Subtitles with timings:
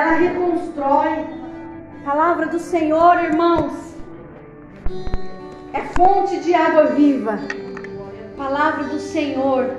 [0.00, 1.26] ela reconstrói.
[2.04, 3.72] Palavra do Senhor, irmãos,
[5.74, 7.38] é fonte de água viva.
[8.36, 9.70] Palavra do Senhor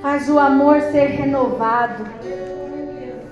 [0.00, 2.04] faz o amor ser renovado.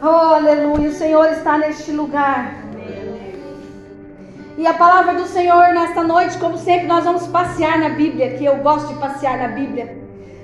[0.02, 2.54] Oh, aleluia, o Senhor está neste lugar.
[4.58, 8.44] E a palavra do Senhor nesta noite, como sempre, nós vamos passear na Bíblia, que
[8.44, 9.99] eu gosto de passear na Bíblia.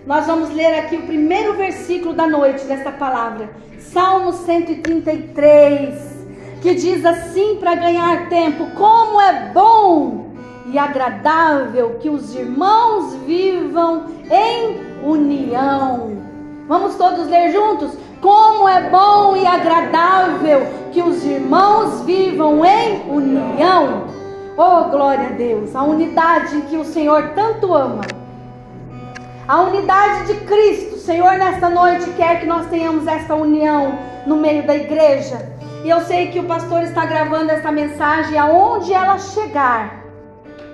[0.06, 3.50] Nós vamos ler aqui o primeiro versículo da noite desta palavra,
[3.80, 6.26] Salmo 133,
[6.62, 10.26] que diz assim para ganhar tempo: Como é bom
[10.66, 16.16] e agradável que os irmãos vivam em união.
[16.68, 17.98] Vamos todos ler juntos?
[18.20, 24.04] Como é bom e agradável que os irmãos vivam em união.
[24.56, 28.25] Oh, glória a Deus, a unidade que o Senhor tanto ama.
[29.48, 33.96] A unidade de Cristo, Senhor, nesta noite quer que nós tenhamos esta união
[34.26, 35.54] no meio da igreja.
[35.84, 40.04] E eu sei que o pastor está gravando essa mensagem aonde ela chegar,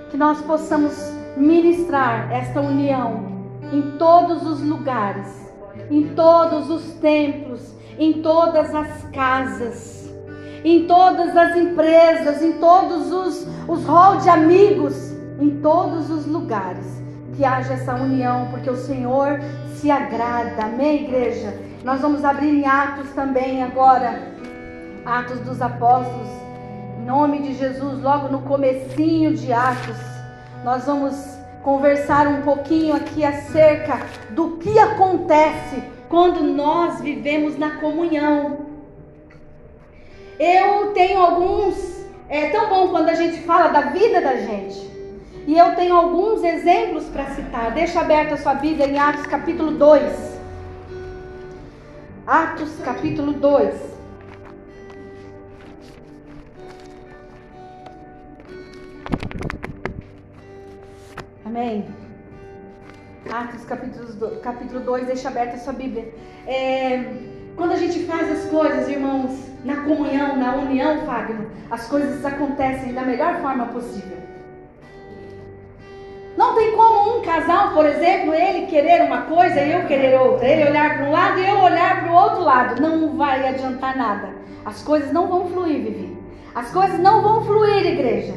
[0.09, 0.95] que nós possamos
[1.37, 5.27] ministrar esta união em todos os lugares,
[5.91, 10.11] em todos os templos, em todas as casas,
[10.65, 17.02] em todas as empresas, em todos os, os hall de amigos, em todos os lugares
[17.35, 19.39] que haja essa união, porque o Senhor
[19.75, 20.63] se agrada.
[20.63, 21.53] Amém, igreja?
[21.83, 24.33] Nós vamos abrir em Atos também agora.
[25.05, 26.29] Atos dos Apóstolos.
[26.99, 29.97] Em nome de Jesus, logo no comecinho de Atos,
[30.63, 38.59] nós vamos conversar um pouquinho aqui acerca do que acontece quando nós vivemos na comunhão.
[40.39, 42.03] Eu tenho alguns.
[42.29, 44.92] É tão bom quando a gente fala da vida da gente.
[45.45, 47.71] E eu tenho alguns exemplos para citar.
[47.71, 50.39] Deixa aberta a sua Bíblia em Atos capítulo 2.
[52.25, 53.75] Atos capítulo 2.
[61.45, 61.85] Amém.
[63.29, 66.13] Atos capítulo, capítulo 2, deixa aberta a sua Bíblia.
[66.47, 67.03] É,
[67.57, 72.93] quando a gente faz as coisas, irmãos, na comunhão, na união, Fagner, as coisas acontecem
[72.93, 74.17] da melhor forma possível.
[76.35, 80.47] Não tem como um casal, por exemplo, ele querer uma coisa e eu querer outra.
[80.47, 82.81] Ele olhar para um lado e eu olhar para o outro lado.
[82.81, 84.29] Não vai adiantar nada.
[84.65, 86.17] As coisas não vão fluir, Vivi.
[86.55, 88.33] As coisas não vão fluir, igreja.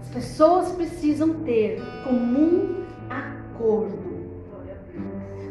[0.00, 4.08] As pessoas precisam ter comum acordo.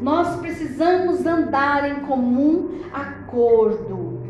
[0.01, 4.21] Nós precisamos andar em comum acordo.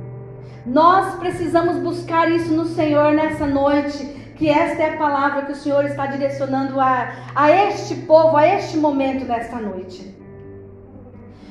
[0.66, 5.56] Nós precisamos buscar isso no Senhor nessa noite que esta é a palavra que o
[5.56, 10.16] Senhor está direcionando a, a este povo, a este momento nesta noite.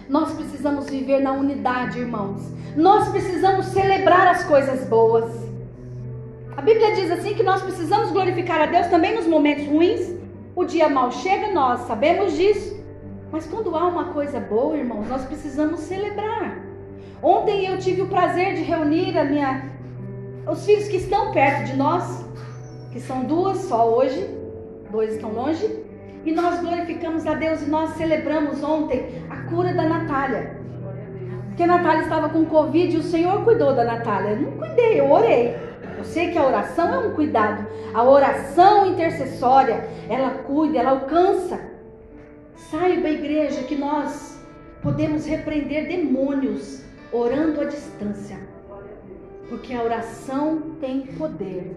[0.08, 2.40] Nós precisamos viver na unidade, irmãos.
[2.76, 5.28] Nós precisamos celebrar as coisas boas.
[6.56, 10.14] A Bíblia diz assim que nós precisamos glorificar a Deus também nos momentos ruins.
[10.54, 12.76] O dia mal chega, nós sabemos disso.
[13.32, 16.56] Mas quando há uma coisa boa, irmãos, nós precisamos celebrar.
[17.20, 19.72] Ontem eu tive o prazer de reunir a minha,
[20.48, 22.25] os filhos que estão perto de nós
[22.96, 24.26] que são duas só hoje,
[24.90, 25.84] dois estão longe,
[26.24, 30.56] e nós glorificamos a Deus e nós celebramos ontem a cura da Natália.
[31.48, 34.30] Porque a Natália estava com Covid e o Senhor cuidou da Natália.
[34.30, 35.54] Eu não cuidei, eu orei.
[35.98, 37.66] Eu sei que a oração é um cuidado.
[37.92, 41.60] A oração intercessória, ela cuida, ela alcança.
[42.54, 44.42] Saiba, igreja, que nós
[44.82, 46.82] podemos repreender demônios
[47.12, 48.38] orando à distância.
[49.50, 51.76] Porque a oração tem poder.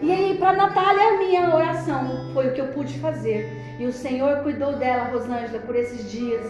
[0.00, 3.76] E aí, para Natália, a minha oração foi o que eu pude fazer.
[3.78, 6.46] E o Senhor cuidou dela, Rosângela, por esses dias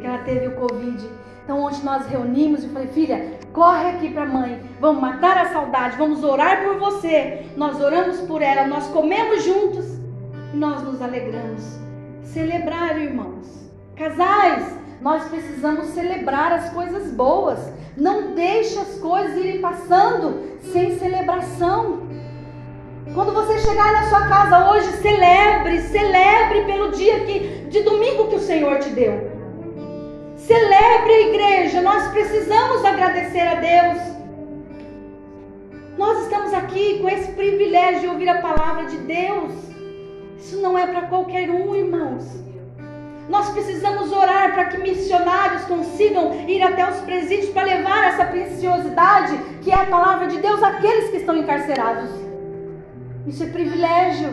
[0.00, 1.08] que ela teve o Covid.
[1.44, 5.52] Então, ontem nós reunimos e falei, filha, corre aqui para a mãe, vamos matar a
[5.52, 7.46] saudade, vamos orar por você.
[7.56, 9.86] Nós oramos por ela, nós comemos juntos
[10.52, 11.62] e nós nos alegramos.
[12.22, 13.70] Celebrar, irmãos.
[13.94, 17.58] Casais, nós precisamos celebrar as coisas boas.
[17.96, 22.05] Não deixe as coisas irem passando sem celebração.
[23.14, 28.34] Quando você chegar na sua casa hoje, celebre, celebre pelo dia que, de domingo que
[28.34, 29.30] o Senhor te deu.
[30.36, 33.98] Celebre a igreja, nós precisamos agradecer a Deus.
[35.96, 39.52] Nós estamos aqui com esse privilégio de ouvir a palavra de Deus.
[40.38, 42.24] Isso não é para qualquer um, irmãos.
[43.28, 49.36] Nós precisamos orar para que missionários consigam ir até os presídios para levar essa preciosidade
[49.62, 52.25] que é a palavra de Deus àqueles que estão encarcerados.
[53.26, 54.32] Isso é privilégio.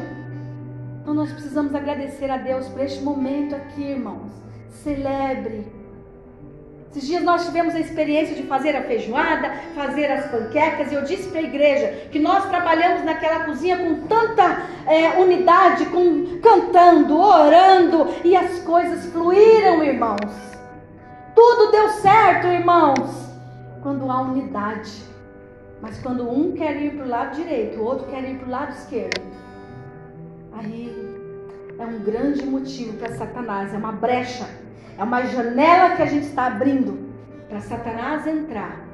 [1.01, 4.31] Então nós precisamos agradecer a Deus por este momento aqui, irmãos.
[4.69, 5.66] Celebre.
[6.92, 11.04] Esses dias nós tivemos a experiência de fazer a feijoada, fazer as panquecas, e eu
[11.04, 17.19] disse para a igreja que nós trabalhamos naquela cozinha com tanta é, unidade, com, cantando,
[17.19, 20.31] orando, e as coisas fluíram, irmãos.
[21.34, 23.10] Tudo deu certo, irmãos,
[23.81, 25.12] quando há unidade.
[25.84, 28.52] Mas quando um quer ir para o lado direito, o outro quer ir para o
[28.52, 29.22] lado esquerdo,
[30.54, 30.92] aí
[31.78, 34.48] é um grande motivo para Satanás, é uma brecha
[34.98, 37.12] é uma janela que a gente está abrindo
[37.50, 38.86] para Satanás entrar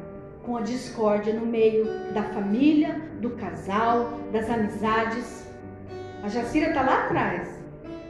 [0.43, 5.45] com a discórdia no meio da família, do casal, das amizades.
[6.23, 7.49] A Jacira está lá atrás.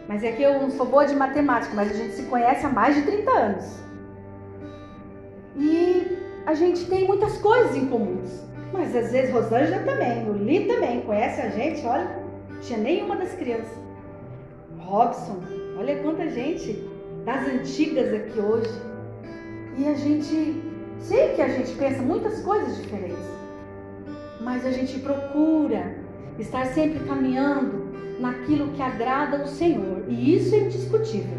[0.08, 2.70] Mas é que eu não sou boa de matemática, mas a gente se conhece há
[2.70, 3.80] mais de 30 anos.
[5.56, 8.49] E a gente tem muitas coisas em comuns.
[8.72, 12.24] Mas às vezes Rosângela também, o Li também conhece a gente, olha,
[12.62, 13.78] tinha nenhuma das crianças.
[14.78, 15.40] Robson,
[15.78, 16.88] olha quanta gente
[17.26, 18.72] das antigas aqui hoje.
[19.78, 20.62] E a gente,
[21.00, 23.26] sei que a gente pensa muitas coisas diferentes,
[24.42, 25.96] mas a gente procura
[26.38, 27.90] estar sempre caminhando
[28.20, 31.38] naquilo que agrada o Senhor, e isso é indiscutível.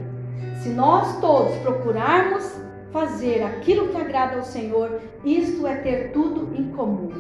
[0.63, 2.60] Se nós todos procurarmos
[2.93, 7.11] fazer aquilo que agrada ao Senhor, isto é ter tudo em comum.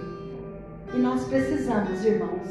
[0.92, 2.48] E nós precisamos, irmãos.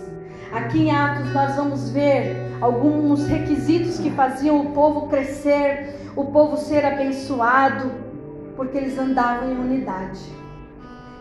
[0.52, 6.58] Aqui em Atos nós vamos ver alguns requisitos que faziam o povo crescer, o povo
[6.58, 7.92] ser abençoado,
[8.56, 10.20] porque eles andavam em unidade.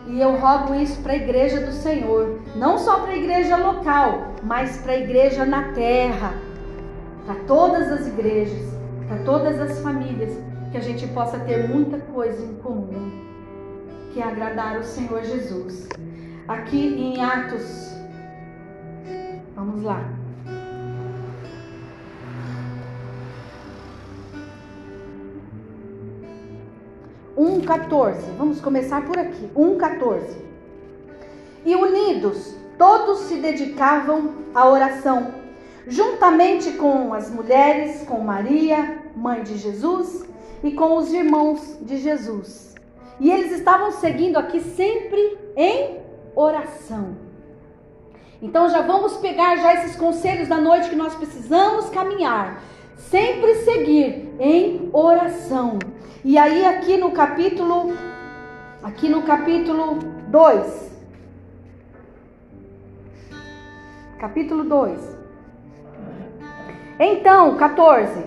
[0.07, 4.33] E eu rogo isso para a igreja do Senhor, não só para a igreja local,
[4.41, 6.33] mas para a igreja na terra,
[7.25, 8.73] para todas as igrejas,
[9.07, 10.35] para todas as famílias,
[10.71, 13.11] que a gente possa ter muita coisa em comum,
[14.13, 15.87] que é agradar o Senhor Jesus.
[16.47, 17.93] Aqui em Atos,
[19.55, 20.19] vamos lá.
[27.39, 28.35] 1,14.
[28.37, 29.49] Vamos começar por aqui.
[29.55, 30.21] 1,14.
[31.65, 35.33] E unidos, todos se dedicavam à oração,
[35.87, 40.25] juntamente com as mulheres, com Maria, mãe de Jesus,
[40.63, 42.75] e com os irmãos de Jesus.
[43.19, 45.99] E eles estavam seguindo aqui sempre em
[46.35, 47.17] oração.
[48.41, 52.61] Então já vamos pegar já esses conselhos da noite que nós precisamos caminhar.
[52.95, 55.79] Sempre seguir em oração.
[56.23, 57.93] E aí aqui no capítulo
[58.83, 60.89] aqui no capítulo 2
[64.19, 65.17] Capítulo 2
[66.99, 68.23] Então, 14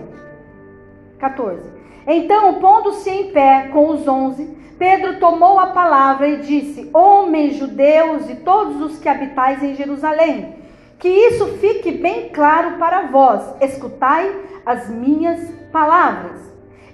[1.19, 1.72] 14
[2.05, 4.45] Então, pondo-se em pé com os onze,
[4.77, 10.55] Pedro tomou a palavra e disse: Homens judeus e todos os que habitais em Jerusalém,
[10.99, 14.33] que isso fique bem claro para vós, escutai
[14.65, 16.39] as minhas palavras.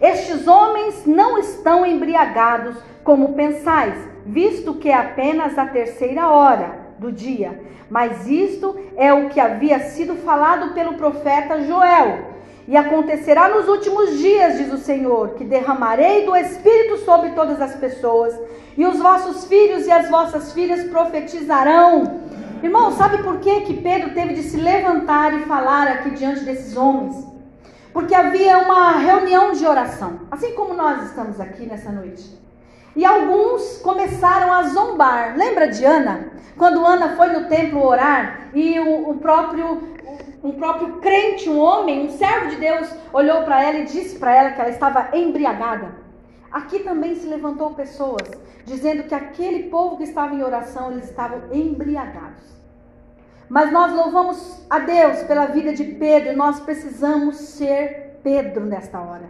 [0.01, 3.95] Estes homens não estão embriagados como pensais,
[4.25, 7.59] visto que é apenas a terceira hora do dia.
[7.89, 12.28] Mas isto é o que havia sido falado pelo profeta Joel.
[12.69, 17.75] E acontecerá nos últimos dias, diz o Senhor, que derramarei do Espírito sobre todas as
[17.75, 18.33] pessoas,
[18.77, 22.21] e os vossos filhos e as vossas filhas profetizarão.
[22.63, 26.77] Irmão, sabe por que, que Pedro teve de se levantar e falar aqui diante desses
[26.77, 27.27] homens?
[27.91, 32.37] porque havia uma reunião de oração, assim como nós estamos aqui nessa noite.
[32.95, 35.35] E alguns começaram a zombar.
[35.37, 36.31] Lembra de Ana?
[36.57, 39.81] Quando Ana foi no templo orar e o, o próprio
[40.43, 44.35] um próprio crente, um homem, um servo de Deus, olhou para ela e disse para
[44.35, 45.95] ela que ela estava embriagada.
[46.51, 48.27] Aqui também se levantou pessoas
[48.65, 52.43] dizendo que aquele povo que estava em oração, eles estavam embriagados.
[53.49, 59.29] Mas nós louvamos a Deus pela vida de Pedro, nós precisamos ser Pedro nesta hora.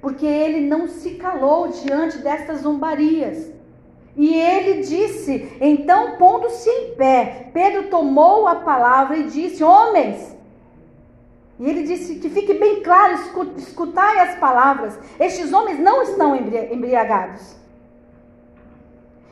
[0.00, 3.52] Porque ele não se calou diante destas zombarias.
[4.18, 10.36] E ele disse, então pondo-se em pé, Pedro tomou a palavra e disse: Homens,
[11.60, 13.14] e ele disse que fique bem claro,
[13.56, 14.98] escutai as palavras.
[15.20, 17.56] Estes homens não estão embriagados.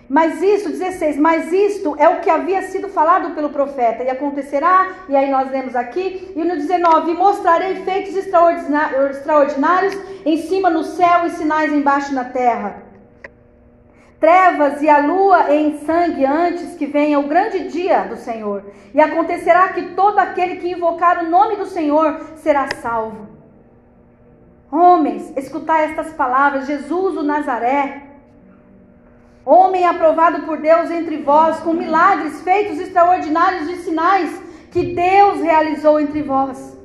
[0.09, 4.99] Mas isso, 16, mas isto é o que havia sido falado pelo profeta, e acontecerá,
[5.09, 11.27] e aí nós lemos aqui, e no 19, mostrarei feitos extraordinários em cima no céu
[11.27, 12.86] e sinais embaixo na terra.
[14.27, 18.65] Trevas e a lua em sangue antes que venha o grande dia do Senhor.
[18.93, 23.29] E acontecerá que todo aquele que invocar o nome do Senhor será salvo.
[24.69, 28.03] Homens, escutai estas palavras: Jesus o Nazaré
[29.45, 34.43] homem aprovado por Deus entre vós, com milagres feitos extraordinários e sinais
[34.73, 36.77] que Deus realizou entre vós.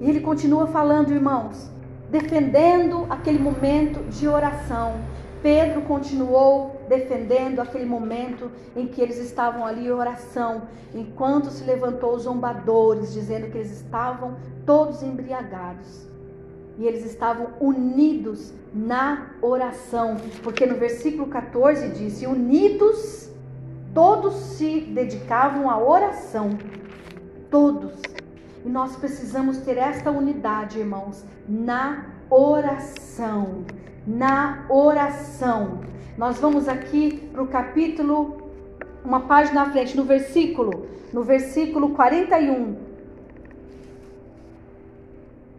[0.00, 1.69] E ele continua falando, irmãos.
[2.10, 4.94] Defendendo aquele momento de oração.
[5.42, 10.62] Pedro continuou defendendo aquele momento em que eles estavam ali em oração,
[10.94, 14.36] enquanto se levantou os zombadores, dizendo que eles estavam
[14.66, 16.06] todos embriagados.
[16.78, 23.30] E eles estavam unidos na oração, porque no versículo 14 diz: Unidos,
[23.94, 26.50] todos se dedicavam à oração.
[27.50, 28.09] Todos.
[28.64, 33.64] E nós precisamos ter esta unidade, irmãos, na oração
[34.06, 35.80] na oração.
[36.16, 38.50] Nós vamos aqui para o capítulo,
[39.04, 42.76] uma página à frente, no versículo, no versículo 41.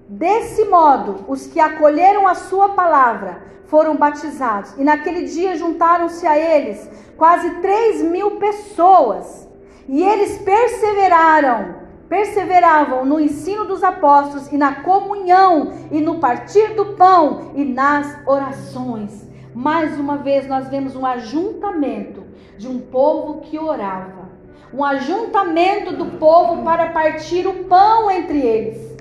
[0.07, 6.37] Desse modo, os que acolheram a sua palavra foram batizados, e naquele dia juntaram-se a
[6.37, 9.47] eles quase três mil pessoas,
[9.87, 11.80] e eles perseveraram
[12.11, 18.27] perseveravam no ensino dos apóstolos e na comunhão e no partir do pão e nas
[18.27, 19.29] orações.
[19.55, 22.25] Mais uma vez nós vemos um ajuntamento
[22.57, 24.29] de um povo que orava,
[24.73, 28.97] um ajuntamento do povo para partir o pão entre eles.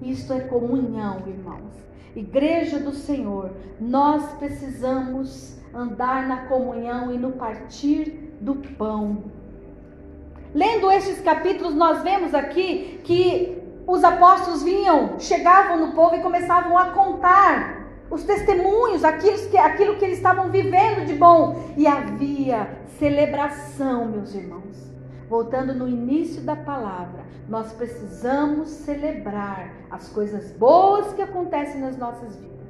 [0.00, 1.74] Isto é comunhão, irmãos.
[2.16, 9.37] Igreja do Senhor, nós precisamos andar na comunhão e no partir do pão.
[10.58, 16.76] Lendo estes capítulos, nós vemos aqui que os apóstolos vinham, chegavam no povo e começavam
[16.76, 21.62] a contar os testemunhos, aquilo que, aquilo que eles estavam vivendo de bom.
[21.76, 24.76] E havia celebração, meus irmãos.
[25.28, 32.34] Voltando no início da palavra, nós precisamos celebrar as coisas boas que acontecem nas nossas
[32.34, 32.67] vidas.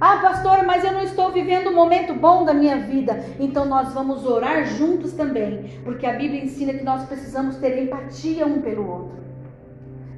[0.00, 3.22] Ah, pastor, mas eu não estou vivendo um momento bom da minha vida.
[3.38, 8.46] Então nós vamos orar juntos também, porque a Bíblia ensina que nós precisamos ter empatia
[8.46, 9.20] um pelo outro.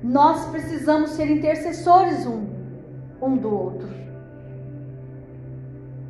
[0.05, 2.47] Nós precisamos ser intercessores um,
[3.21, 3.89] um do outro.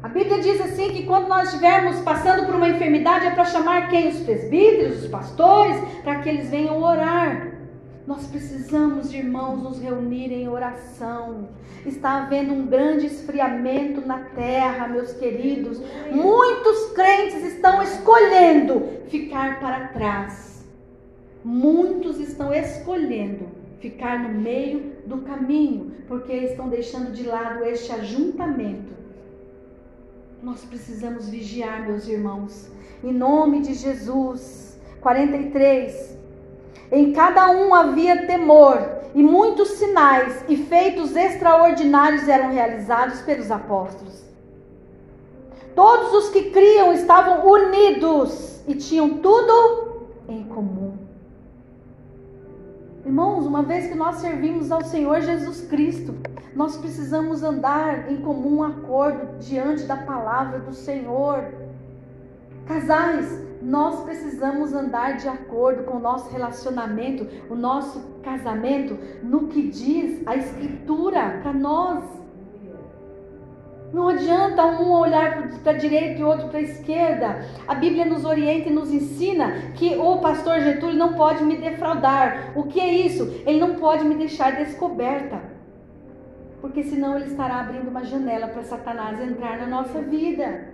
[0.02, 3.88] A Bíblia diz assim que quando nós estivermos passando por uma enfermidade é para chamar
[3.88, 4.08] quem?
[4.08, 7.52] Os presbíteros, os pastores, para que eles venham orar.
[8.06, 11.48] Nós precisamos, irmãos, nos reunir em oração.
[11.86, 15.80] Está havendo um grande esfriamento na terra, meus queridos.
[16.10, 20.64] Muitos crentes estão escolhendo ficar para trás.
[21.44, 23.46] Muitos estão escolhendo
[23.78, 28.92] ficar no meio do caminho, porque estão deixando de lado este ajuntamento.
[30.42, 32.68] Nós precisamos vigiar, meus irmãos.
[33.02, 34.72] Em nome de Jesus.
[35.00, 36.21] 43
[36.92, 38.78] em cada um havia temor,
[39.14, 44.22] e muitos sinais e feitos extraordinários eram realizados pelos apóstolos.
[45.74, 50.92] Todos os que criam estavam unidos e tinham tudo em comum.
[53.04, 56.14] Irmãos, uma vez que nós servimos ao Senhor Jesus Cristo,
[56.54, 61.52] nós precisamos andar em comum acordo diante da palavra do Senhor.
[62.66, 69.68] Casais, nós precisamos andar de acordo com o nosso relacionamento, o nosso casamento, no que
[69.68, 72.04] diz a Escritura para nós.
[73.92, 77.44] Não adianta um olhar para a direita e outro para a esquerda.
[77.68, 82.52] A Bíblia nos orienta e nos ensina que o pastor Getúlio não pode me defraudar.
[82.56, 83.42] O que é isso?
[83.44, 85.42] Ele não pode me deixar descoberta.
[86.60, 90.71] Porque senão ele estará abrindo uma janela para Satanás entrar na nossa vida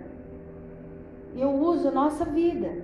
[1.35, 2.83] eu uso a nossa vida.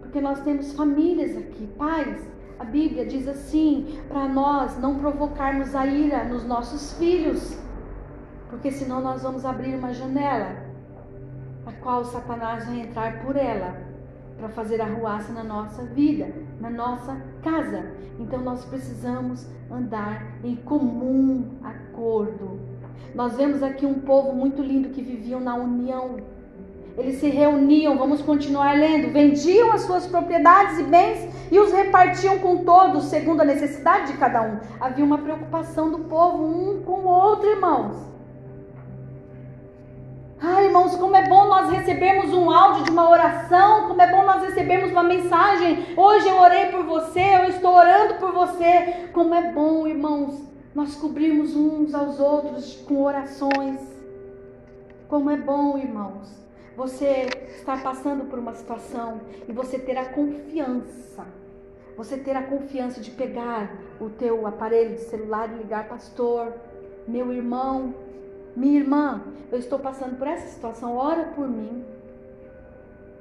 [0.00, 2.26] Porque nós temos famílias aqui, pais.
[2.58, 7.58] A Bíblia diz assim, para nós não provocarmos a ira nos nossos filhos,
[8.48, 10.56] porque senão nós vamos abrir uma janela,
[11.66, 13.76] a qual Satanás vai entrar por ela,
[14.38, 17.84] para fazer arruaça na nossa vida, na nossa casa.
[18.18, 22.58] Então nós precisamos andar em comum acordo.
[23.14, 26.16] Nós vemos aqui um povo muito lindo que viviam na união
[26.98, 32.38] eles se reuniam, vamos continuar lendo, vendiam as suas propriedades e bens e os repartiam
[32.38, 34.58] com todos, segundo a necessidade de cada um.
[34.80, 37.96] Havia uma preocupação do povo um com o outro, irmãos.
[40.40, 44.24] Ah, irmãos, como é bom nós recebermos um áudio de uma oração, como é bom
[44.24, 45.94] nós recebermos uma mensagem.
[45.96, 49.08] Hoje eu orei por você, eu estou orando por você.
[49.12, 50.40] Como é bom, irmãos,
[50.74, 53.80] nós cobrirmos uns aos outros com orações.
[55.08, 56.45] Como é bom, irmãos
[56.76, 61.24] você está passando por uma situação e você ter a confiança,
[61.96, 66.52] você ter a confiança de pegar o teu aparelho de celular e ligar, pastor,
[67.08, 67.94] meu irmão,
[68.54, 71.82] minha irmã, eu estou passando por essa situação, ora por mim.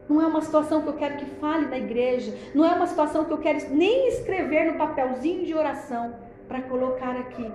[0.09, 3.23] Não é uma situação que eu quero que fale na igreja, não é uma situação
[3.23, 6.13] que eu quero nem escrever no papelzinho de oração
[6.47, 7.49] para colocar aqui.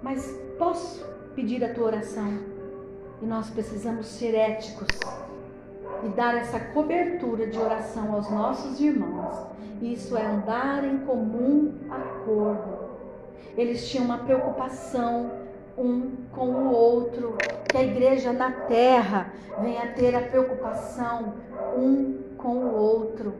[0.00, 0.24] Mas
[0.56, 2.38] posso pedir a tua oração?
[3.20, 4.88] E nós precisamos ser éticos
[6.04, 9.46] e dar essa cobertura de oração aos nossos irmãos.
[9.80, 12.92] Isso é andar em comum acordo.
[13.56, 15.30] Eles tinham uma preocupação
[15.76, 17.36] um com o outro,
[17.68, 21.34] que a igreja na terra venha ter a preocupação
[21.76, 23.34] um com o outro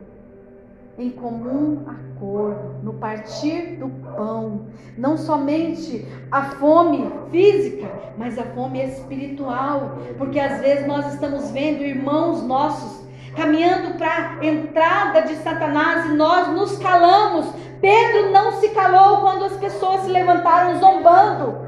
[0.97, 8.83] em comum acordo, no partir do pão, não somente a fome física, mas a fome
[8.83, 13.03] espiritual, porque às vezes nós estamos vendo irmãos nossos
[13.35, 17.47] caminhando para a entrada de Satanás e nós nos calamos.
[17.81, 21.62] Pedro não se calou quando as pessoas se levantaram zombando.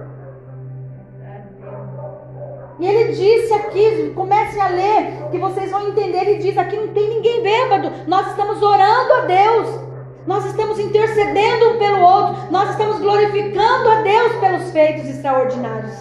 [2.80, 6.28] E ele disse aqui, comecem a ler, que vocês vão entender.
[6.28, 9.80] Ele diz: aqui não tem ninguém bêbado, nós estamos orando a Deus,
[10.28, 15.94] nós estamos intercedendo um pelo outro, nós estamos glorificando a Deus pelos feitos extraordinários.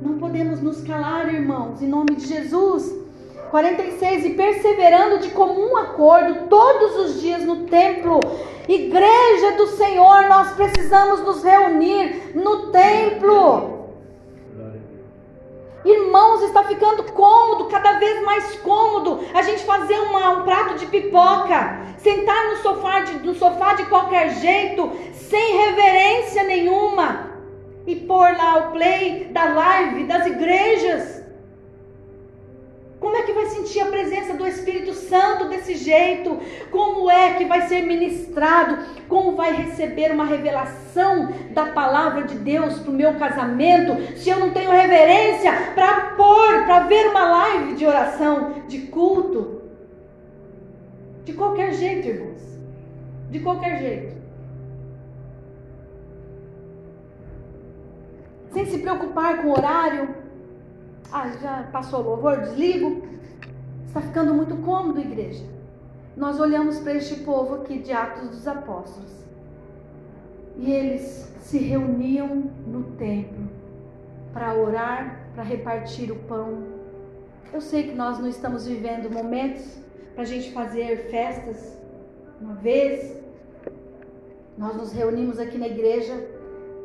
[0.00, 3.02] Não podemos nos calar, irmãos, em nome de Jesus.
[3.52, 8.18] 46 e perseverando de comum acordo todos os dias no templo,
[8.66, 13.71] igreja do Senhor, nós precisamos nos reunir no templo.
[15.84, 20.86] Irmãos, está ficando cômodo, cada vez mais cômodo, a gente fazer uma, um prato de
[20.86, 27.32] pipoca, sentar no sofá, de, no sofá de qualquer jeito, sem reverência nenhuma,
[27.86, 31.21] e pôr lá o play da live das igrejas.
[33.02, 36.38] Como é que vai sentir a presença do Espírito Santo desse jeito?
[36.70, 38.78] Como é que vai ser ministrado?
[39.08, 44.16] Como vai receber uma revelação da palavra de Deus para o meu casamento?
[44.16, 49.62] Se eu não tenho reverência para pôr, para ver uma live de oração, de culto?
[51.24, 52.42] De qualquer jeito, irmãos.
[53.30, 54.16] De qualquer jeito.
[58.52, 60.21] Sem se preocupar com o horário,
[61.12, 63.02] ah, já passou o louvor, desligo.
[63.86, 65.44] Está ficando muito cômodo, igreja.
[66.16, 69.12] Nós olhamos para este povo aqui de Atos dos Apóstolos.
[70.56, 73.48] E eles se reuniam no templo
[74.32, 76.62] para orar, para repartir o pão.
[77.52, 79.78] Eu sei que nós não estamos vivendo momentos
[80.14, 81.78] para a gente fazer festas.
[82.40, 83.20] Uma vez,
[84.56, 86.14] nós nos reunimos aqui na igreja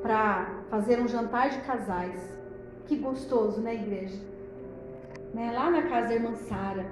[0.01, 2.36] para fazer um jantar de casais.
[2.87, 4.17] Que gostoso, né, igreja?
[5.33, 5.51] Né?
[5.53, 6.85] Lá na casa da irmã Sara.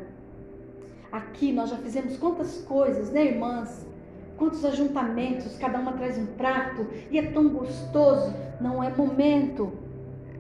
[1.10, 3.88] Aqui nós já fizemos quantas coisas, né, irmãs?
[4.38, 8.34] Quantos ajuntamentos, cada uma traz um prato e é tão gostoso.
[8.60, 9.72] Não é momento,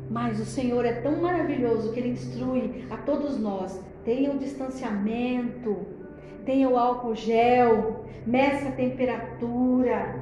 [0.09, 3.81] mas o Senhor é tão maravilhoso que Ele instrui a todos nós.
[4.03, 5.77] Tenha o distanciamento,
[6.45, 10.21] tenha o álcool gel, meça a temperatura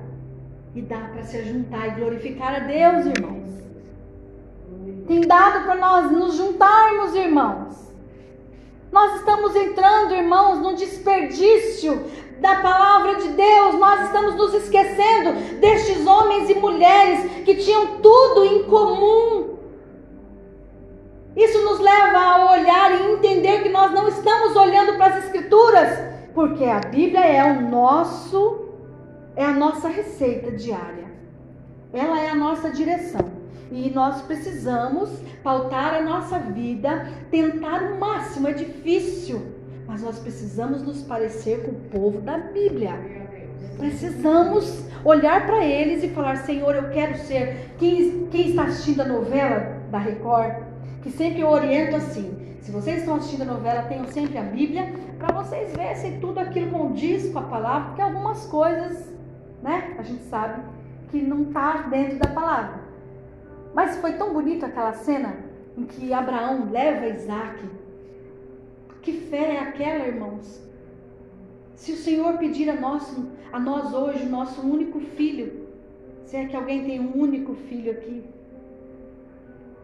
[0.75, 3.42] e dá para se juntar e glorificar a Deus, irmãos
[5.07, 7.75] tem dado para nós nos juntarmos, irmãos.
[8.91, 12.03] Nós estamos entrando, irmãos, no desperdício
[12.39, 13.75] da palavra de Deus.
[13.75, 19.57] Nós estamos nos esquecendo destes homens e mulheres que tinham tudo em comum.
[21.35, 25.89] Isso nos leva a olhar e entender que nós não estamos olhando para as escrituras,
[26.35, 28.59] porque a Bíblia é o nosso
[29.35, 31.11] é a nossa receita diária.
[31.91, 33.42] Ela é a nossa direção.
[33.71, 35.09] E nós precisamos
[35.43, 38.47] pautar a nossa vida, tentar o máximo.
[38.47, 39.41] É difícil,
[39.87, 42.93] mas nós precisamos nos parecer com o povo da Bíblia.
[43.77, 47.71] Precisamos olhar para eles e falar: Senhor, eu quero ser.
[47.77, 50.63] Quem, quem está assistindo a novela da Record,
[51.01, 54.93] que sempre eu oriento assim: se vocês estão assistindo a novela, tenham sempre a Bíblia,
[55.17, 59.11] para vocês verem se tudo aquilo condiz com a palavra, porque algumas coisas,
[59.61, 60.61] né, a gente sabe
[61.09, 62.82] que não está dentro da palavra.
[63.73, 65.35] Mas foi tão bonito aquela cena
[65.77, 67.63] em que Abraão leva Isaac.
[69.01, 70.61] Que fé é aquela, irmãos?
[71.75, 73.17] Se o Senhor pedir a nós,
[73.51, 75.67] a nós hoje o nosso único filho,
[76.25, 78.23] se é que alguém tem um único filho aqui,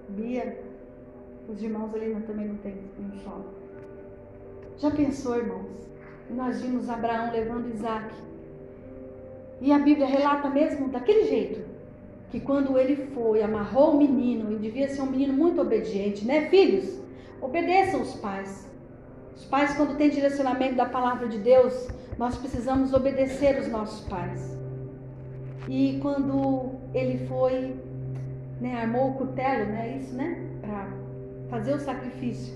[0.10, 0.63] Bia,
[1.47, 3.41] os irmãos ali não, também não tem um só.
[4.78, 5.89] Já pensou, irmãos?
[6.30, 8.13] Nós vimos Abraão levando Isaac.
[9.62, 11.79] E a Bíblia relata mesmo daquele jeito
[12.32, 16.48] que quando ele foi, amarrou o menino, e devia ser um menino muito obediente, né,
[16.50, 17.00] filhos?
[17.42, 18.68] Obedeçam os pais.
[19.36, 21.88] Os pais, quando têm direcionamento da palavra de Deus,
[22.18, 24.58] nós precisamos obedecer os nossos pais.
[25.68, 27.76] E quando ele foi,
[28.60, 30.88] né, armou o cutelo, né, isso, né, para
[31.50, 32.54] fazer o sacrifício,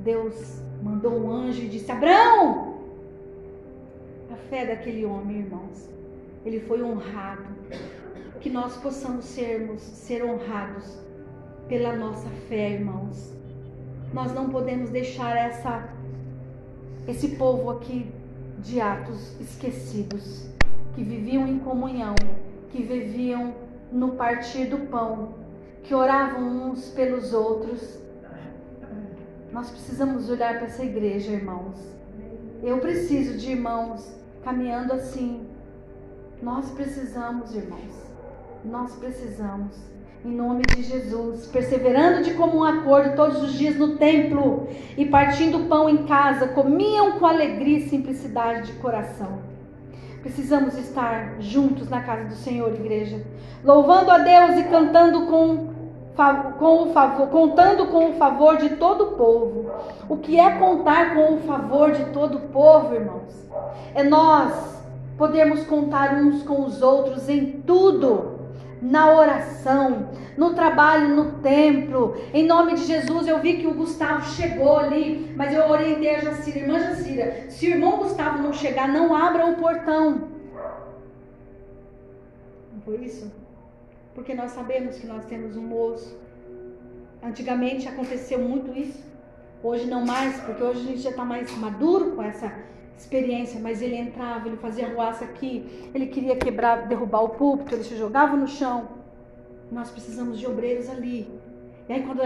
[0.00, 2.78] Deus mandou um anjo e disse: Abraão!
[4.30, 5.88] A fé daquele homem, irmãos,
[6.44, 7.46] ele foi honrado
[8.40, 10.98] que nós possamos sermos, ser honrados
[11.68, 13.32] pela nossa fé, irmãos.
[14.12, 15.88] Nós não podemos deixar essa,
[17.06, 18.10] esse povo aqui
[18.60, 20.48] de Atos esquecidos,
[20.94, 22.14] que viviam em comunhão,
[22.70, 23.54] que viviam
[23.92, 25.34] no partir do pão,
[25.82, 27.98] que oravam uns pelos outros.
[29.52, 31.76] Nós precisamos olhar para essa igreja, irmãos.
[32.62, 34.10] Eu preciso de irmãos
[34.42, 35.46] caminhando assim.
[36.42, 38.07] Nós precisamos, irmãos.
[38.70, 39.74] Nós precisamos
[40.22, 45.68] em nome de Jesus, perseverando de comum acordo todos os dias no templo e partindo
[45.70, 49.38] pão em casa, comiam com alegria e simplicidade de coração.
[50.20, 53.24] Precisamos estar juntos na casa do Senhor, igreja,
[53.64, 55.68] louvando a Deus e cantando com,
[56.58, 59.70] com o favor, contando com o favor de todo o povo.
[60.10, 63.48] O que é contar com o favor de todo o povo, irmãos?
[63.94, 64.78] É nós
[65.16, 68.37] podermos contar uns com os outros em tudo
[68.80, 72.16] na oração, no trabalho no templo.
[72.32, 76.20] Em nome de Jesus, eu vi que o Gustavo chegou ali, mas eu orientei a
[76.20, 80.28] Jacira, irmã Jacira, se o irmão Gustavo não chegar, não abra o portão.
[82.72, 83.32] Não foi isso?
[84.14, 86.16] Porque nós sabemos que nós temos um moço.
[87.22, 89.06] Antigamente aconteceu muito isso.
[89.62, 92.52] Hoje não mais, porque hoje a gente já está mais maduro com essa
[92.98, 97.84] experiência, mas ele entrava, ele fazia ruaça aqui, ele queria quebrar, derrubar o púlpito, ele
[97.84, 98.88] se jogava no chão.
[99.70, 101.30] Nós precisamos de obreiros ali.
[101.88, 102.20] E aí quando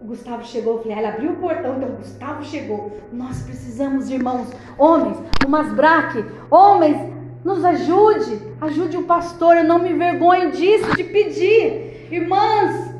[0.00, 2.92] o Gustavo chegou, eu falei, ah, ele abriu o portão, então o Gustavo chegou.
[3.12, 6.96] Nós precisamos, irmãos, homens, umas braque, homens,
[7.44, 12.08] nos ajude, ajude o pastor, eu não me envergonho disso, de pedir.
[12.10, 12.94] Irmãs,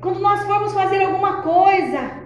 [0.00, 2.23] quando nós formos fazer alguma coisa,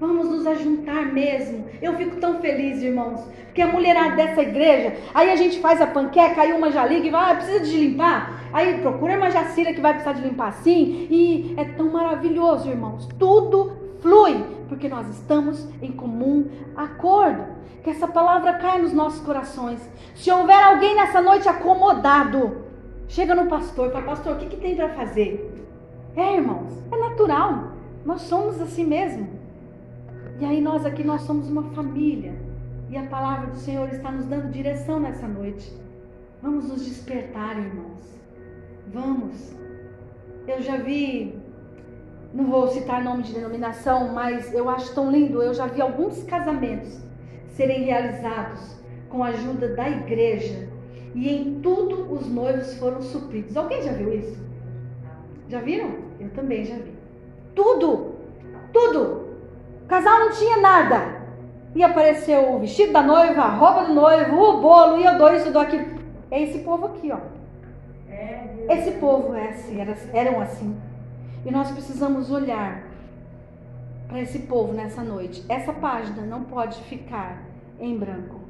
[0.00, 1.66] Vamos nos ajuntar mesmo.
[1.82, 3.20] Eu fico tão feliz, irmãos.
[3.44, 7.06] Porque a mulherada dessa igreja, aí a gente faz a panqueca, aí uma já liga
[7.06, 8.48] e vai, ah, precisa de limpar.
[8.50, 11.06] Aí procura uma jacira que vai precisar de limpar sim.
[11.10, 13.06] E é tão maravilhoso, irmãos.
[13.18, 17.44] Tudo flui, porque nós estamos em comum acordo.
[17.84, 19.86] Que essa palavra caia nos nossos corações.
[20.14, 22.64] Se houver alguém nessa noite acomodado,
[23.06, 25.62] chega no pastor e fala, pastor, o que, que tem para fazer?
[26.16, 27.72] É, irmãos, é natural.
[28.02, 29.39] Nós somos assim mesmo.
[30.40, 32.32] E aí nós aqui nós somos uma família.
[32.88, 35.70] E a palavra do Senhor está nos dando direção nessa noite.
[36.42, 38.18] Vamos nos despertar, irmãos.
[38.90, 39.54] Vamos.
[40.48, 41.38] Eu já vi,
[42.32, 45.42] não vou citar nome de denominação, mas eu acho tão lindo.
[45.42, 46.98] Eu já vi alguns casamentos
[47.48, 50.70] serem realizados com a ajuda da igreja.
[51.14, 53.54] E em tudo os noivos foram supridos.
[53.58, 54.42] Alguém já viu isso?
[55.50, 55.96] Já viram?
[56.18, 56.94] Eu também já vi.
[57.54, 58.14] Tudo,
[58.72, 59.29] tudo
[59.90, 61.20] casal não tinha nada.
[61.74, 65.32] E apareceu o vestido da noiva, a roupa do noivo, o bolo, e eu dou
[65.34, 66.00] isso, dou aquilo.
[66.30, 67.18] É esse povo aqui, ó.
[68.68, 69.80] Esse povo é assim,
[70.12, 70.80] eram assim.
[71.44, 72.84] E nós precisamos olhar
[74.08, 75.44] para esse povo nessa noite.
[75.48, 77.42] Essa página não pode ficar
[77.78, 78.40] em branco.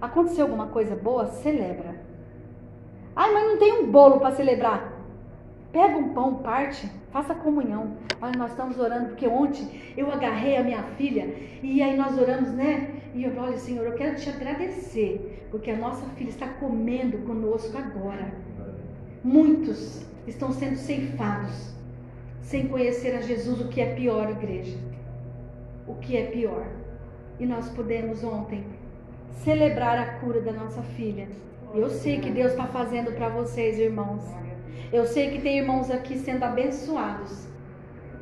[0.00, 1.26] Aconteceu alguma coisa boa?
[1.26, 1.94] Celebra.
[3.14, 4.92] Ai, mas não tem um bolo para celebrar.
[5.72, 7.96] Pega um pão, parte, faça comunhão.
[8.20, 12.50] Olha, nós estamos orando porque ontem eu agarrei a minha filha e aí nós oramos,
[12.52, 12.94] né?
[13.14, 17.76] E eu olha, Senhor, eu quero te agradecer porque a nossa filha está comendo conosco
[17.76, 18.32] agora.
[19.22, 21.74] Muitos estão sendo ceifados
[22.40, 24.78] sem conhecer a Jesus, o que é pior, igreja.
[25.86, 26.66] O que é pior.
[27.40, 28.64] E nós podemos ontem
[29.42, 31.28] celebrar a cura da nossa filha.
[31.74, 34.22] Eu sei que Deus está fazendo para vocês, irmãos.
[34.92, 37.46] Eu sei que tem irmãos aqui sendo abençoados.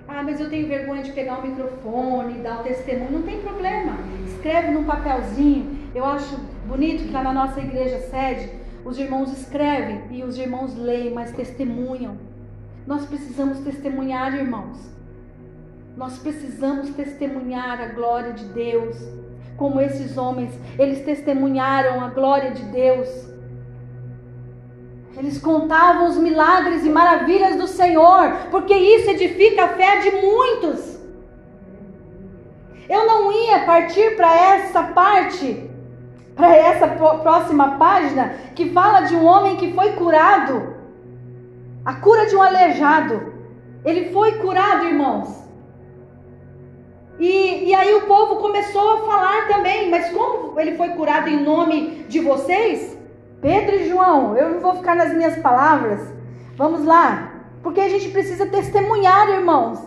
[0.07, 3.13] Ah, mas eu tenho vergonha de pegar o microfone, dar o testemunho.
[3.13, 3.97] Não tem problema.
[4.27, 5.79] Escreve num papelzinho.
[5.95, 8.51] Eu acho bonito que lá na nossa igreja sede,
[8.85, 12.17] os irmãos escrevem e os irmãos leem, mas testemunham.
[12.87, 14.79] Nós precisamos testemunhar, irmãos.
[15.97, 18.97] Nós precisamos testemunhar a glória de Deus.
[19.57, 23.34] Como esses homens, eles testemunharam a glória de Deus.
[25.17, 30.99] Eles contavam os milagres e maravilhas do Senhor, porque isso edifica a fé de muitos.
[32.89, 35.71] Eu não ia partir para essa parte,
[36.35, 40.75] para essa próxima página, que fala de um homem que foi curado
[41.85, 43.33] a cura de um aleijado.
[43.85, 45.45] Ele foi curado, irmãos.
[47.19, 51.43] E, e aí o povo começou a falar também, mas como ele foi curado em
[51.43, 52.94] nome de vocês?
[53.45, 56.01] Pedro e João, eu não vou ficar nas minhas palavras.
[56.57, 57.31] Vamos lá.
[57.63, 59.81] Porque a gente precisa testemunhar, irmãos.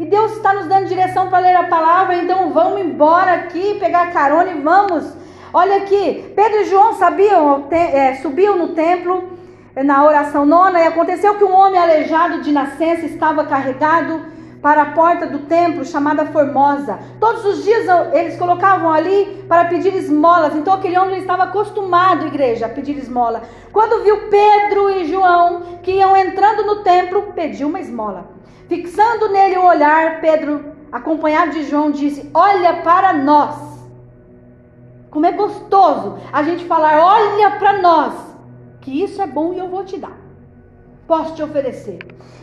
[0.00, 4.10] E Deus está nos dando direção para ler a palavra, então vamos embora aqui, pegar
[4.10, 5.04] carona e vamos.
[5.52, 9.22] Olha aqui, Pedro e João sabiam, é, subiam no templo,
[9.76, 14.22] na oração nona, e aconteceu que um homem aleijado de nascença estava carregado
[14.64, 16.98] para a porta do templo chamada Formosa.
[17.20, 20.56] Todos os dias eles colocavam ali para pedir esmolas.
[20.56, 23.42] Então aquele homem estava acostumado, igreja, a pedir esmola.
[23.74, 28.30] Quando viu Pedro e João que iam entrando no templo, pediu uma esmola.
[28.66, 33.54] Fixando nele o olhar, Pedro, acompanhado de João, disse: Olha para nós.
[35.10, 38.14] Como é gostoso a gente falar: Olha para nós,
[38.80, 40.23] que isso é bom e eu vou te dar.
[41.06, 41.98] Posso te oferecer.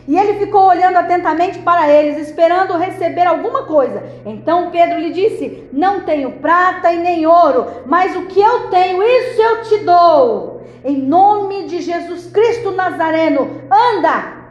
[0.06, 4.02] E ele ficou olhando atentamente para eles, esperando receber alguma coisa.
[4.24, 9.02] Então Pedro lhe disse: Não tenho prata e nem ouro, mas o que eu tenho,
[9.02, 10.62] isso eu te dou.
[10.84, 14.42] Em nome de Jesus Cristo Nazareno, anda!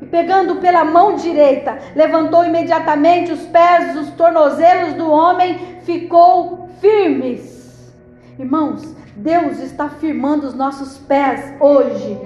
[0.00, 7.92] E pegando pela mão direita, levantou imediatamente os pés, os tornozelos do homem, ficou firmes.
[8.38, 12.18] Irmãos, Deus está firmando os nossos pés hoje.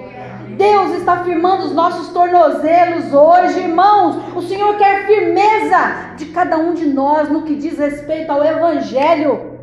[0.57, 4.35] Deus está firmando os nossos tornozelos hoje, irmãos.
[4.35, 9.53] O Senhor quer firmeza de cada um de nós no que diz respeito ao Evangelho.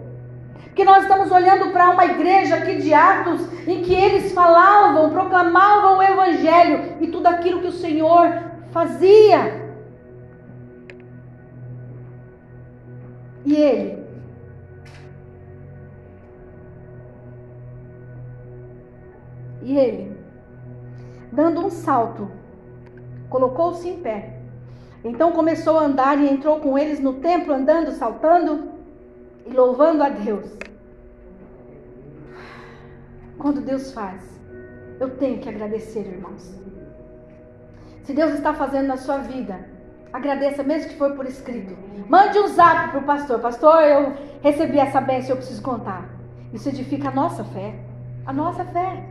[0.64, 5.98] Porque nós estamos olhando para uma igreja aqui de Atos em que eles falavam, proclamavam
[5.98, 8.32] o Evangelho e tudo aquilo que o Senhor
[8.70, 9.60] fazia.
[13.44, 14.02] E ele
[19.64, 20.21] E ele
[21.32, 22.30] dando um salto,
[23.30, 24.38] colocou-se em pé.
[25.02, 28.70] Então começou a andar e entrou com eles no templo, andando, saltando
[29.46, 30.56] e louvando a Deus.
[33.38, 34.22] Quando Deus faz,
[35.00, 36.54] eu tenho que agradecer, irmãos.
[38.04, 39.58] Se Deus está fazendo na sua vida,
[40.12, 41.76] agradeça, mesmo que for por escrito.
[42.08, 46.08] Mande um zap para o pastor: Pastor, eu recebi essa bênção, eu preciso contar.
[46.52, 47.74] Isso edifica a nossa fé.
[48.26, 49.04] A nossa fé.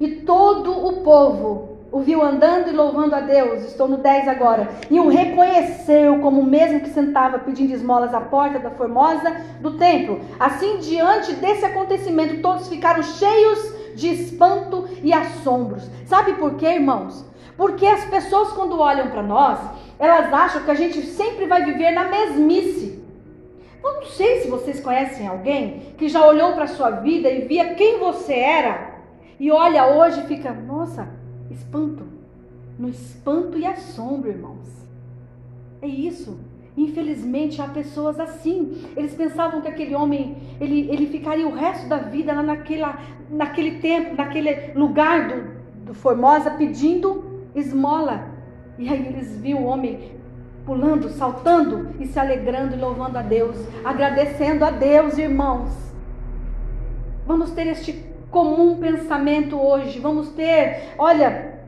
[0.00, 3.64] E todo o povo o viu andando e louvando a Deus.
[3.64, 4.68] Estou no 10 agora.
[4.90, 9.76] E o reconheceu como o mesmo que sentava pedindo esmolas à porta da formosa do
[9.76, 10.20] templo.
[10.38, 15.90] Assim, diante desse acontecimento, todos ficaram cheios de espanto e assombros.
[16.06, 17.24] Sabe por quê, irmãos?
[17.56, 19.58] Porque as pessoas, quando olham para nós,
[19.98, 23.04] elas acham que a gente sempre vai viver na mesmice.
[23.82, 27.74] Eu não sei se vocês conhecem alguém que já olhou para sua vida e via
[27.74, 28.89] quem você era
[29.40, 31.08] e olha hoje fica, nossa,
[31.50, 32.04] espanto.
[32.78, 34.68] No espanto e assombro, irmãos.
[35.80, 36.38] É isso.
[36.76, 38.84] Infelizmente há pessoas assim.
[38.94, 42.98] Eles pensavam que aquele homem ele, ele ficaria o resto da vida lá naquela,
[43.30, 47.24] naquele tempo, naquele lugar do, do Formosa pedindo
[47.54, 48.28] esmola.
[48.78, 50.20] E aí eles viam o homem
[50.66, 55.70] pulando, saltando e se alegrando e louvando a Deus, agradecendo a Deus, irmãos.
[57.26, 59.98] Vamos ter este comum pensamento hoje.
[59.98, 61.60] Vamos ter, olha,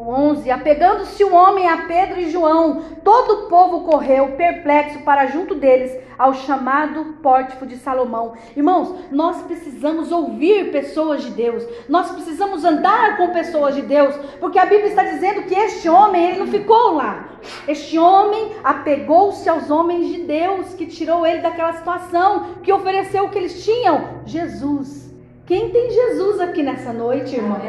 [0.00, 5.26] o 11: Apegando-se o homem a Pedro e João, todo o povo correu perplexo para
[5.26, 8.32] junto deles ao chamado pórtico de Salomão.
[8.56, 14.58] Irmãos, nós precisamos ouvir pessoas de Deus, nós precisamos andar com pessoas de Deus, porque
[14.58, 17.28] a Bíblia está dizendo que este homem, ele não ficou lá.
[17.68, 23.28] Este homem apegou-se aos homens de Deus, que tirou ele daquela situação, que ofereceu o
[23.28, 25.09] que eles tinham: Jesus.
[25.50, 27.60] Quem tem Jesus aqui nessa noite, irmãos?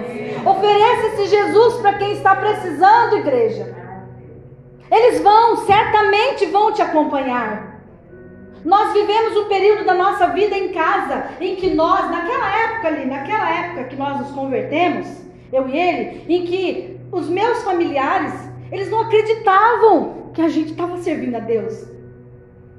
[0.45, 3.75] Oferece esse Jesus para quem está precisando, igreja.
[4.91, 7.81] Eles vão, certamente vão te acompanhar.
[8.63, 13.05] Nós vivemos um período da nossa vida em casa em que nós, naquela época ali,
[13.07, 15.07] naquela época que nós nos convertemos,
[15.51, 18.31] eu e ele, em que os meus familiares,
[18.71, 21.83] eles não acreditavam que a gente estava servindo a Deus.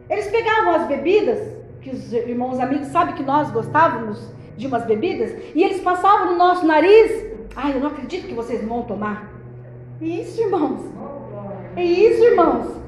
[0.08, 1.40] Eles pegavam as bebidas,
[1.80, 4.30] que os irmãos amigos sabem que nós gostávamos
[4.62, 7.27] de umas bebidas e eles passavam no nosso nariz.
[7.55, 9.31] Ai, eu não acredito que vocês vão tomar.
[10.01, 10.81] Isso, irmãos.
[11.77, 12.81] É isso, irmãos.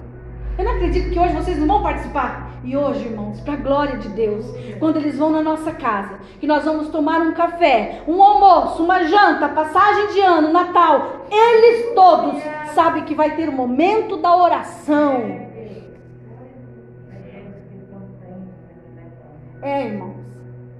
[0.57, 2.53] Eu não acredito que hoje vocês não vão participar.
[2.63, 4.47] E hoje, irmãos, para a glória de Deus,
[4.79, 9.05] quando eles vão na nossa casa, que nós vamos tomar um café, um almoço, uma
[9.05, 12.41] janta, passagem de ano, Natal, eles todos
[12.75, 15.45] sabem que vai ter o momento da oração.
[19.61, 20.17] É, irmãos,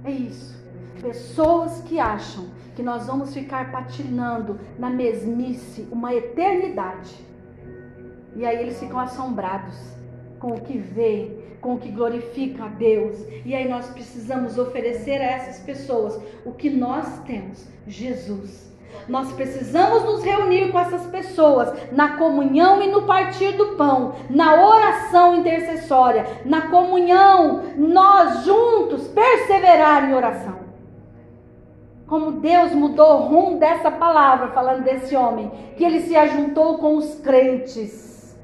[0.05, 0.64] é isso.
[1.05, 7.13] Pessoas que acham que nós vamos ficar patinando na mesmice uma eternidade.
[8.35, 9.75] E aí eles ficam assombrados
[10.39, 13.23] com o que veem, com o que glorifica a Deus.
[13.45, 18.73] E aí nós precisamos oferecer a essas pessoas o que nós temos: Jesus.
[19.07, 24.55] Nós precisamos nos reunir com essas pessoas na comunhão e no partir do pão, na
[24.55, 30.64] oração intercessória, na comunhão, nós juntos perseverar em oração.
[32.07, 36.97] Como Deus mudou o rumo dessa palavra, falando desse homem, que ele se ajuntou com
[36.97, 38.35] os crentes.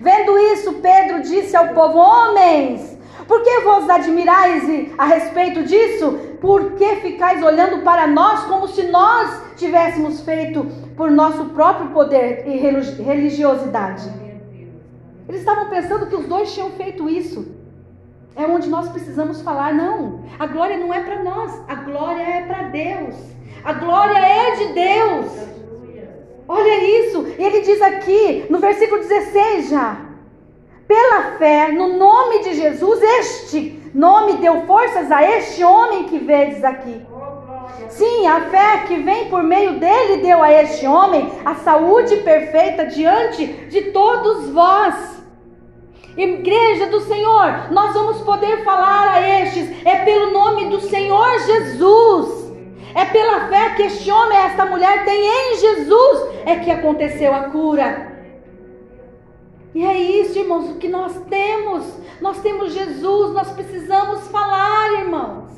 [0.00, 4.64] Vendo isso, Pedro disse ao povo: Homens, por que vos admirais
[4.96, 6.18] a respeito disso?
[6.40, 10.64] Por que ficais olhando para nós como se nós tivéssemos feito
[10.96, 14.10] por nosso próprio poder e religiosidade?
[15.28, 17.59] Eles estavam pensando que os dois tinham feito isso.
[18.36, 20.24] É onde nós precisamos falar, não.
[20.38, 23.16] A glória não é para nós, a glória é para Deus.
[23.64, 25.50] A glória é de Deus.
[26.48, 27.26] Olha isso.
[27.38, 29.96] Ele diz aqui no versículo 16 já.
[30.88, 36.64] Pela fé no nome de Jesus, este nome deu forças a este homem que vedes
[36.64, 37.06] aqui.
[37.88, 42.86] Sim, a fé que vem por meio dele deu a este homem a saúde perfeita
[42.86, 45.19] diante de todos vós.
[46.16, 52.50] Igreja do Senhor, nós vamos poder falar a estes, é pelo nome do Senhor Jesus.
[52.94, 57.44] É pela fé que este homem esta mulher têm em Jesus é que aconteceu a
[57.44, 58.10] cura.
[59.74, 61.84] E é isso, irmãos, o que nós temos.
[62.20, 65.50] Nós temos Jesus, nós precisamos falar, irmãos.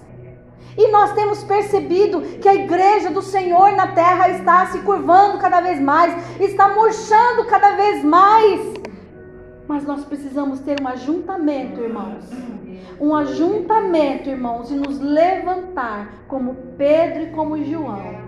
[0.77, 5.61] E nós temos percebido que a igreja do Senhor na terra está se curvando cada
[5.61, 8.61] vez mais, está murchando cada vez mais.
[9.73, 12.31] Mas nós precisamos ter um ajuntamento, irmãos.
[13.01, 18.21] Um ajuntamento, irmãos, e nos levantar como Pedro e como João.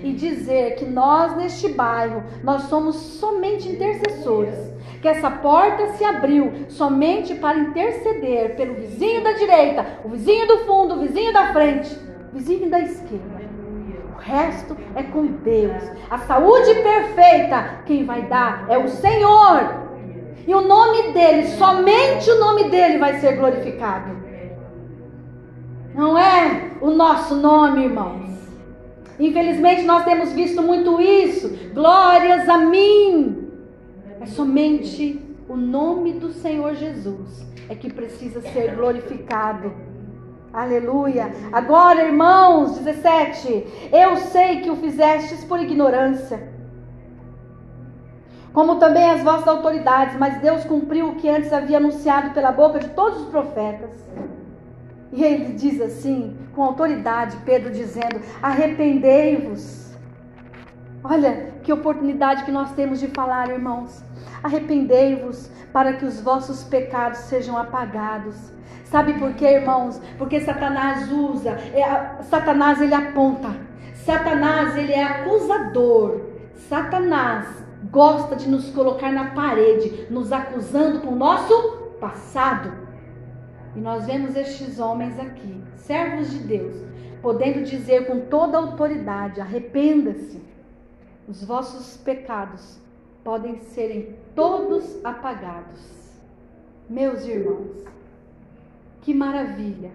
[0.00, 4.54] E dizer que nós neste bairro, nós somos somente intercessores.
[5.00, 10.58] Que essa porta se abriu somente para interceder pelo vizinho da direita, o vizinho do
[10.58, 11.98] fundo, o vizinho da frente,
[12.32, 13.42] o vizinho da esquerda.
[14.14, 15.82] O resto é com Deus.
[16.08, 19.81] A saúde perfeita, quem vai dar é o Senhor.
[20.46, 24.22] E o nome dele, somente o nome dele vai ser glorificado.
[25.94, 28.30] Não é o nosso nome, irmãos.
[29.18, 31.50] Infelizmente nós temos visto muito isso.
[31.72, 33.48] Glórias a mim.
[34.20, 39.72] É somente o nome do Senhor Jesus é que precisa ser glorificado.
[40.52, 41.32] Aleluia.
[41.50, 43.66] Agora, irmãos, 17.
[43.90, 46.51] Eu sei que o fizestes por ignorância
[48.52, 52.78] como também as vossas autoridades, mas Deus cumpriu o que antes havia anunciado pela boca
[52.78, 53.90] de todos os profetas.
[55.12, 59.92] E ele diz assim, com autoridade, Pedro dizendo: arrependei-vos.
[61.04, 64.04] Olha que oportunidade que nós temos de falar, irmãos.
[64.42, 68.36] Arrependei-vos para que os vossos pecados sejam apagados.
[68.84, 70.00] Sabe por quê, irmãos?
[70.18, 73.48] Porque Satanás usa, é, Satanás ele aponta,
[73.94, 76.20] Satanás ele é acusador.
[76.68, 77.61] Satanás
[77.92, 81.54] gosta de nos colocar na parede, nos acusando com o nosso
[82.00, 82.72] passado.
[83.76, 86.74] E nós vemos estes homens aqui, servos de Deus,
[87.20, 90.40] podendo dizer com toda autoridade: arrependa-se,
[91.28, 92.80] os vossos pecados
[93.22, 96.16] podem serem todos apagados.
[96.88, 97.84] Meus irmãos,
[99.02, 99.90] que maravilha,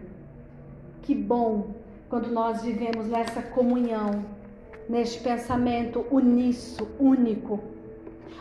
[1.01, 1.71] que bom
[2.10, 4.23] quando nós vivemos nessa comunhão,
[4.88, 7.76] neste pensamento uníssono, único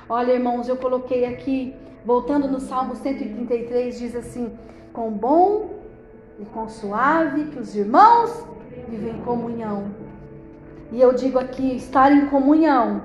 [0.08, 4.52] Olha, irmãos, eu coloquei aqui, voltando no Salmo 133, diz assim:
[4.92, 5.70] com bom
[6.38, 8.44] e com suave que os irmãos
[8.88, 9.90] vivem em comunhão.
[10.90, 13.02] E eu digo aqui: estar em comunhão.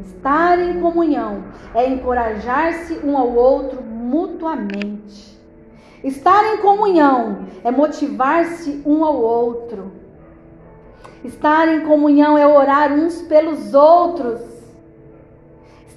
[0.00, 5.38] Estar em comunhão é encorajar-se um ao outro mutuamente.
[6.02, 9.92] Estar em comunhão é motivar-se um ao outro.
[11.22, 14.40] Estar em comunhão é orar uns pelos outros.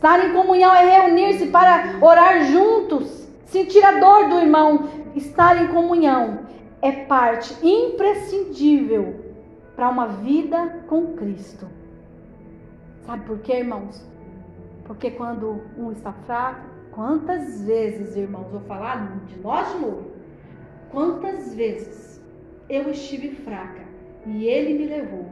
[0.03, 4.89] Estar em comunhão é reunir-se para orar juntos, sentir a dor do irmão.
[5.15, 6.39] Estar em comunhão
[6.81, 9.33] é parte imprescindível
[9.77, 11.69] para uma vida com Cristo.
[13.05, 14.05] Sabe por quê, irmãos?
[14.83, 20.11] Porque quando um está fraco, quantas vezes, irmãos, vou falar de nós de novo.
[20.91, 22.21] Quantas vezes
[22.67, 23.83] eu estive fraca
[24.25, 25.29] e ele me levou.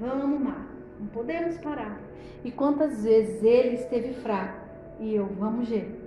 [0.00, 0.66] Vamos lá,
[0.98, 2.01] não podemos parar.
[2.44, 4.60] E quantas vezes ele esteve fraco
[5.00, 5.98] e eu, vamos ver.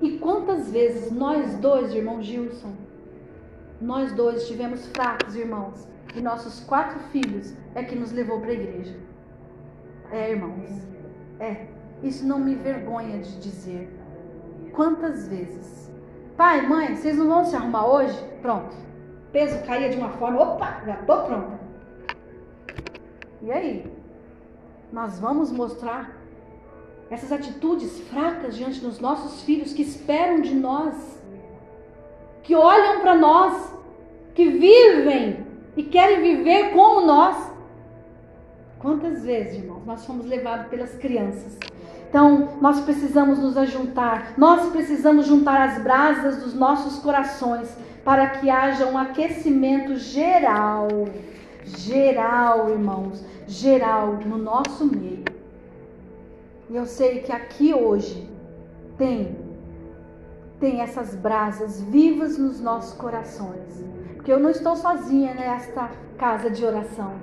[0.00, 2.72] E quantas vezes nós dois, irmão Gilson,
[3.80, 8.54] nós dois estivemos fracos, irmãos, e nossos quatro filhos é que nos levou para a
[8.54, 8.96] igreja.
[10.10, 10.70] É, irmãos,
[11.38, 11.66] é.
[12.02, 13.88] Isso não me vergonha de dizer.
[14.72, 15.90] Quantas vezes?
[16.36, 18.18] Pai, mãe, vocês não vão se arrumar hoje?
[18.40, 18.74] Pronto.
[19.32, 21.60] Peso caía de uma forma, opa, já tô pronta.
[23.42, 23.89] E aí?
[24.92, 26.16] Nós vamos mostrar
[27.10, 30.94] essas atitudes fracas diante dos nossos filhos que esperam de nós,
[32.42, 33.74] que olham para nós,
[34.34, 35.44] que vivem
[35.76, 37.50] e querem viver como nós.
[38.78, 41.58] Quantas vezes, irmãos, nós fomos levados pelas crianças?
[42.08, 47.72] Então, nós precisamos nos ajuntar, nós precisamos juntar as brasas dos nossos corações
[48.04, 50.88] para que haja um aquecimento geral,
[51.64, 55.24] geral, irmãos, geral no nosso meio.
[56.68, 58.30] E eu sei que aqui hoje
[58.96, 59.36] tem
[60.60, 63.82] tem essas brasas vivas nos nossos corações.
[64.14, 67.14] Porque eu não estou sozinha nesta casa de oração.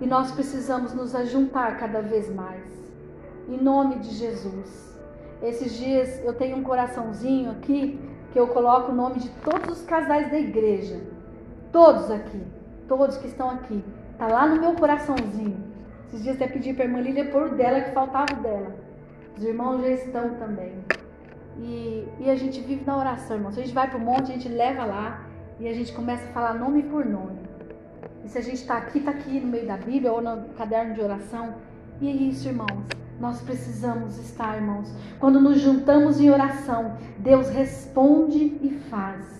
[0.00, 2.64] E nós precisamos nos ajuntar cada vez mais.
[3.48, 4.98] Em nome de Jesus.
[5.40, 7.98] Esses dias eu tenho um coraçãozinho aqui
[8.32, 11.00] que eu coloco o nome de todos os casais da igreja.
[11.72, 12.42] Todos aqui.
[12.88, 13.82] Todos que estão aqui.
[14.18, 15.69] Tá lá no meu coraçãozinho.
[16.10, 18.74] Esses dias até pedi para a irmã Lília por dela que faltava dela.
[19.36, 20.72] Os irmãos já estão também.
[21.56, 23.56] E, e a gente vive na oração, irmãos.
[23.56, 25.24] A gente vai para o monte, a gente leva lá
[25.60, 27.38] e a gente começa a falar nome por nome.
[28.24, 30.94] E se a gente está aqui, está aqui no meio da Bíblia ou no caderno
[30.94, 31.54] de oração.
[32.00, 32.86] E é isso, irmãos.
[33.20, 34.92] Nós precisamos estar, irmãos.
[35.20, 39.39] Quando nos juntamos em oração, Deus responde e faz.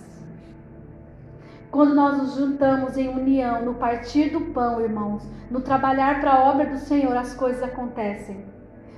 [1.71, 6.49] Quando nós nos juntamos em união, no partir do pão, irmãos, no trabalhar para a
[6.49, 8.43] obra do Senhor, as coisas acontecem.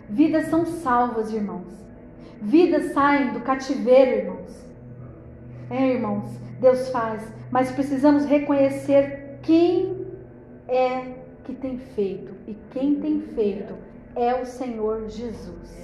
[0.09, 1.71] Vidas são salvas, irmãos.
[2.41, 4.65] Vidas saem do cativeiro, irmãos.
[5.69, 6.25] É, irmãos,
[6.59, 7.21] Deus faz,
[7.51, 10.07] mas precisamos reconhecer quem
[10.67, 11.13] é
[11.43, 12.33] que tem feito.
[12.47, 13.75] E quem tem feito
[14.15, 15.83] é o Senhor Jesus.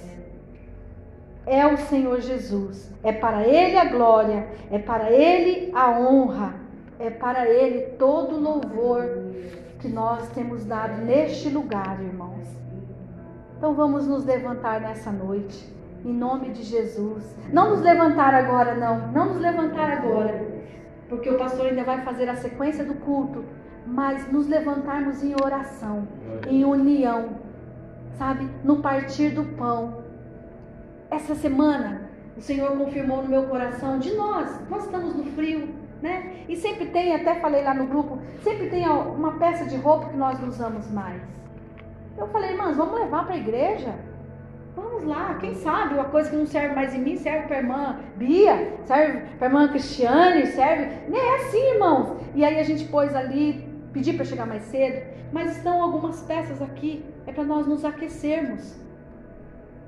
[1.46, 2.92] É o Senhor Jesus.
[3.02, 6.59] É para Ele a glória, é para Ele a honra,
[7.00, 9.02] é para Ele todo o louvor
[9.80, 12.46] que nós temos dado neste lugar, irmãos.
[13.56, 15.74] Então vamos nos levantar nessa noite.
[16.04, 17.36] Em nome de Jesus.
[17.52, 19.12] Não nos levantar agora, não.
[19.12, 20.46] Não nos levantar agora.
[21.08, 23.44] Porque o pastor ainda vai fazer a sequência do culto.
[23.86, 26.06] Mas nos levantarmos em oração,
[26.48, 27.30] em união,
[28.18, 28.48] sabe?
[28.62, 30.04] No partir do pão.
[31.10, 34.60] Essa semana, o Senhor confirmou no meu coração de nós.
[34.68, 36.44] Nós estamos no frio, né?
[36.48, 40.16] E sempre tem, até falei lá no grupo, sempre tem uma peça de roupa que
[40.16, 41.20] nós não usamos mais.
[42.16, 43.94] Eu falei, irmãs, vamos levar para a igreja?
[44.76, 47.60] Vamos lá, quem sabe uma coisa que não serve mais em mim serve para a
[47.60, 50.84] irmã Bia, serve para a irmã Cristiane, serve.
[50.84, 52.16] É assim, irmãos.
[52.34, 56.62] E aí a gente pôs ali, pedi para chegar mais cedo, mas estão algumas peças
[56.62, 58.78] aqui, é para nós nos aquecermos.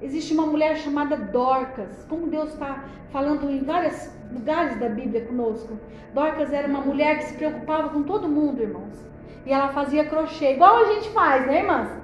[0.03, 5.79] Existe uma mulher chamada Dorcas, como Deus está falando em vários lugares da Bíblia conosco.
[6.13, 8.99] Dorcas era uma mulher que se preocupava com todo mundo, irmãos.
[9.47, 12.03] E ela fazia crochê, igual a gente faz, né, irmãs?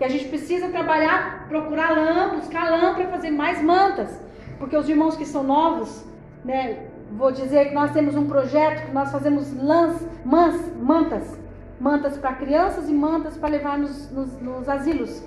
[0.00, 4.18] que a gente precisa trabalhar, procurar lã, buscar lã para fazer mais mantas.
[4.58, 6.02] Porque os irmãos que são novos,
[6.42, 11.38] né, vou dizer que nós temos um projeto que nós fazemos lãs, mans, mantas,
[11.78, 15.22] mantas para crianças e mantas para levar nos, nos, nos, asilos.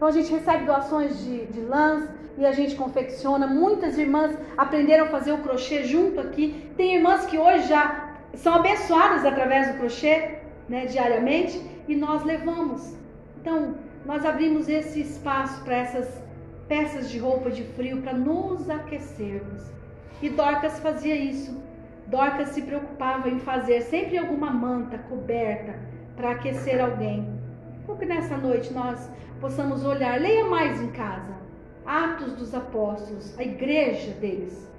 [0.00, 3.46] Então a gente recebe doações de, de lãs e a gente confecciona.
[3.46, 6.72] Muitas irmãs aprenderam a fazer o crochê junto aqui.
[6.74, 12.96] Tem irmãs que hoje já são abençoadas através do crochê, né, diariamente, e nós levamos.
[13.42, 13.74] Então,
[14.06, 16.22] nós abrimos esse espaço para essas
[16.66, 19.70] peças de roupa de frio para nos aquecermos.
[20.22, 21.62] E Dorcas fazia isso.
[22.06, 25.78] Dorcas se preocupava em fazer sempre alguma manta coberta
[26.16, 27.39] para aquecer alguém.
[27.90, 29.10] Então, que nessa noite nós
[29.40, 31.34] possamos olhar, leia mais em casa,
[31.84, 34.70] Atos dos Apóstolos, a igreja deles.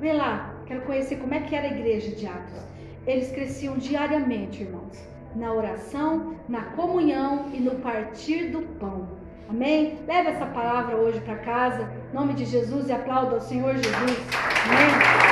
[0.00, 2.60] Vê lá, quero conhecer como é que era a igreja de Atos.
[3.06, 4.98] Eles cresciam diariamente, irmãos
[5.36, 9.06] na oração, na comunhão e no partir do pão.
[9.48, 10.00] Amém?
[10.08, 13.92] Leve essa palavra hoje para casa, em nome de Jesus, e aplauda ao Senhor Jesus.
[13.94, 15.27] Amém?